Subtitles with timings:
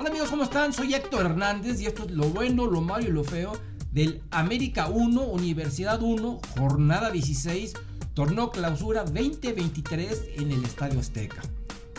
[0.00, 0.72] Hola amigos, ¿cómo están?
[0.72, 3.60] Soy Héctor Hernández y esto es lo bueno, lo malo y lo feo
[3.90, 7.72] del América 1, Universidad 1, jornada 16,
[8.14, 11.42] torneo clausura 2023 en el Estadio Azteca.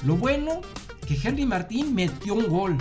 [0.05, 0.61] Lo bueno,
[1.05, 2.77] que Henry Martín metió un gol.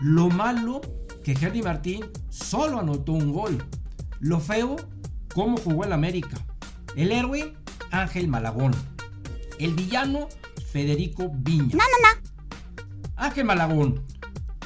[0.00, 0.80] Lo malo,
[1.22, 3.64] que Henry Martín solo anotó un gol.
[4.18, 4.74] Lo feo,
[5.32, 6.36] cómo jugó el América.
[6.96, 7.54] El héroe,
[7.92, 8.74] Ángel Malagón.
[9.60, 10.26] El villano,
[10.72, 11.76] Federico Viña.
[11.76, 12.88] No, no, no.
[13.14, 14.04] Ángel Malagón.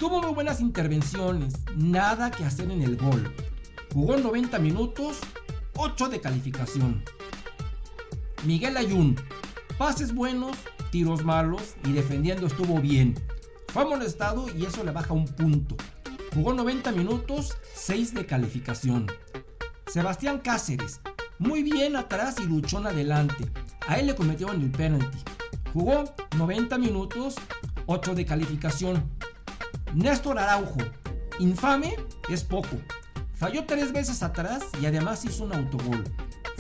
[0.03, 3.33] Tuvo muy buenas intervenciones, nada que hacer en el gol.
[3.95, 5.19] Jugó 90 minutos,
[5.77, 7.05] 8 de calificación.
[8.45, 9.15] Miguel Ayun.
[9.79, 10.57] Pases buenos,
[10.91, 13.15] tiros malos y defendiendo estuvo bien.
[13.69, 15.77] Fue amonestado y eso le baja un punto.
[16.35, 19.07] Jugó 90 minutos, 6 de calificación.
[19.87, 21.01] Sebastián Cáceres.
[21.39, 23.49] Muy bien atrás y luchón adelante.
[23.87, 25.19] A él le cometieron el penalty.
[25.73, 27.37] Jugó 90 minutos,
[27.87, 29.22] 8 de calificación.
[29.95, 30.79] Néstor Araujo.
[31.39, 31.95] Infame
[32.29, 32.77] es poco.
[33.35, 36.05] Falló tres veces atrás y además hizo un autogol.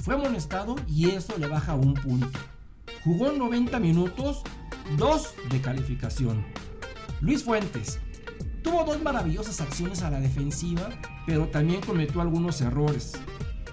[0.02, 2.38] Fue amonestado y eso le baja un punto.
[3.04, 4.42] Jugó 90 minutos,
[4.98, 6.44] 2 de calificación.
[7.20, 8.00] Luis Fuentes.
[8.62, 10.88] Tuvo dos maravillosas acciones a la defensiva,
[11.26, 13.12] pero también cometió algunos errores.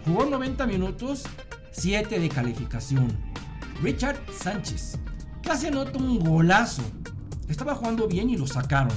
[0.06, 1.24] Jugó 90 minutos,
[1.72, 3.18] 7 de calificación.
[3.82, 5.00] Richard Sánchez.
[5.44, 6.84] Casi anotó un golazo.
[7.48, 8.94] Estaba jugando bien y lo sacaron.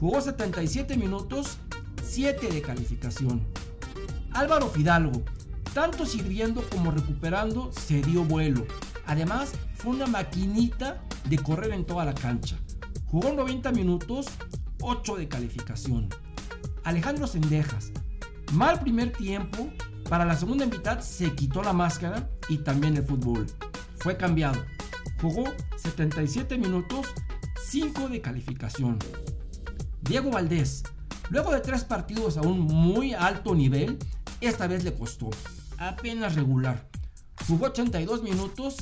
[0.00, 1.58] Jugó 77 minutos,
[2.02, 3.42] 7 de calificación.
[4.32, 5.22] Álvaro Fidalgo,
[5.72, 8.66] tanto sirviendo como recuperando, se dio vuelo.
[9.06, 12.56] Además, fue una maquinita de correr en toda la cancha.
[13.06, 14.26] Jugó 90 minutos,
[14.80, 16.08] 8 de calificación.
[16.82, 17.92] Alejandro Sendejas,
[18.52, 19.70] mal primer tiempo,
[20.08, 23.46] para la segunda mitad se quitó la máscara y también el fútbol.
[23.98, 24.64] Fue cambiado.
[25.20, 25.44] Jugó
[25.76, 27.06] 77 minutos,
[27.62, 28.98] 5 de calificación.
[30.08, 30.82] Diego Valdés,
[31.30, 33.98] luego de tres partidos a un muy alto nivel,
[34.40, 35.30] esta vez le costó,
[35.78, 36.86] apenas regular.
[37.48, 38.76] Jugó 82 minutos,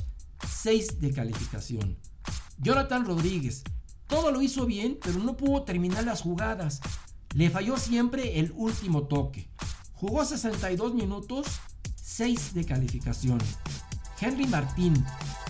[0.49, 1.97] 6 de calificación.
[2.59, 3.63] Jonathan Rodríguez,
[4.09, 6.81] todo lo hizo bien, pero no pudo terminar las jugadas.
[7.35, 9.49] Le falló siempre el último toque.
[9.93, 11.47] Jugó 62 minutos,
[11.95, 13.39] 6 de calificación.
[14.21, 15.05] Henry Martín,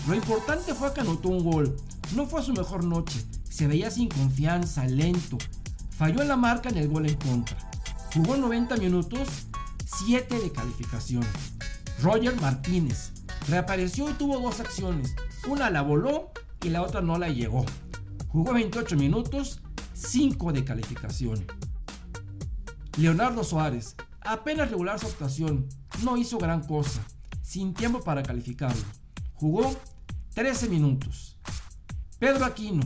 [0.07, 1.77] lo importante fue que anotó un gol.
[2.15, 3.25] No fue su mejor noche.
[3.49, 5.39] Se veía sin confianza, lento.
[6.03, 7.57] Falló en la marca en el gol en contra.
[8.13, 9.47] Jugó 90 minutos,
[10.05, 11.25] 7 de calificación.
[12.03, 13.13] Roger Martínez
[13.49, 15.15] reapareció y tuvo dos acciones.
[15.47, 17.65] Una la voló y la otra no la llegó.
[18.27, 19.61] Jugó 28 minutos,
[19.95, 21.47] 5 de calificación.
[22.99, 25.69] Leonardo Suárez, apenas regular su actuación,
[26.03, 27.01] no hizo gran cosa,
[27.43, 28.83] sin tiempo para calificarlo.
[29.35, 29.73] Jugó
[30.35, 31.39] 13 minutos.
[32.19, 32.83] Pedro Aquino,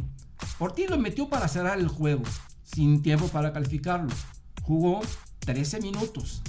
[0.59, 2.25] Ortiz lo metió para cerrar el juego,
[2.77, 4.13] sin tiempo para calificarlo.
[4.63, 5.01] Jugó
[5.39, 6.43] 13 minutos.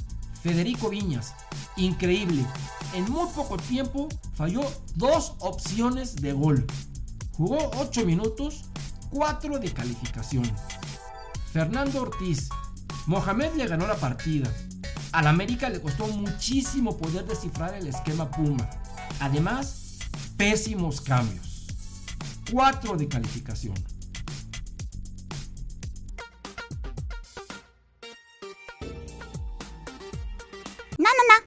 [0.44, 1.34] Federico Viñas,
[1.78, 2.46] increíble.
[2.94, 4.62] En muy poco tiempo falló
[4.96, 6.68] dos opciones de gol.
[7.32, 8.66] Jugó 8 minutos,
[9.12, 10.52] 4 de calificación.
[11.54, 12.50] Fernando Ortiz,
[13.06, 14.52] Mohamed le ganó la partida.
[15.14, 18.70] Al América le costó muchísimo poder descifrar el esquema Puma.
[19.22, 20.00] Además,
[20.36, 21.68] pésimos cambios.
[22.52, 23.97] 4 de calificación.
[31.08, 31.36] na na na.